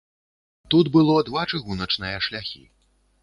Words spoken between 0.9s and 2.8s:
было два чыгуначныя шляхі.